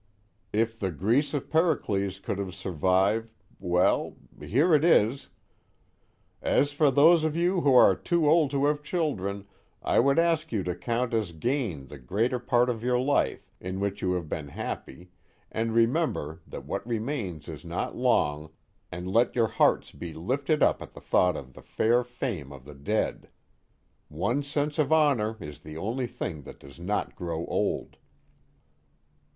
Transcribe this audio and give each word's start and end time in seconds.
If 0.51 0.79
the 0.79 0.89
Greece 0.89 1.31
of 1.35 1.51
Pericles 1.51 2.19
could 2.19 2.39
have 2.39 2.55
survived 2.55 3.29
well.... 3.59 4.17
Here 4.41 4.73
it 4.73 4.83
is: 4.83 5.29
'As 6.41 6.71
for 6.71 6.89
those 6.89 7.23
of 7.23 7.35
you 7.35 7.61
who 7.61 7.75
are 7.75 7.95
too 7.95 8.27
old 8.27 8.49
to 8.49 8.65
have 8.65 8.81
children, 8.81 9.45
I 9.83 9.99
would 9.99 10.17
ask 10.17 10.51
you 10.51 10.63
to 10.63 10.73
count 10.75 11.13
as 11.13 11.33
gain 11.33 11.85
the 11.85 11.99
greater 11.99 12.39
part 12.39 12.67
of 12.67 12.81
your 12.81 12.99
life, 12.99 13.53
in 13.59 13.79
which 13.79 14.01
you 14.01 14.13
have 14.13 14.27
been 14.27 14.47
happy, 14.47 15.11
and 15.51 15.71
remember 15.71 16.41
that 16.47 16.65
what 16.65 16.87
remains 16.87 17.47
is 17.47 17.63
not 17.63 17.95
long, 17.95 18.49
and 18.91 19.07
let 19.07 19.35
your 19.35 19.45
hearts 19.49 19.91
be 19.91 20.15
lifted 20.15 20.63
up 20.63 20.81
at 20.81 20.93
the 20.93 20.99
thought 20.99 21.37
of 21.37 21.53
the 21.53 21.61
fair 21.61 22.03
fame 22.03 22.51
of 22.51 22.65
the 22.65 22.73
dead. 22.73 23.27
One's 24.09 24.47
sense 24.47 24.79
of 24.79 24.91
honor 24.91 25.35
is 25.39 25.59
the 25.59 25.77
only 25.77 26.07
thing 26.07 26.41
that 26.41 26.57
does 26.59 26.79
not 26.79 27.15
grow 27.15 27.45
old.'" 27.45 27.97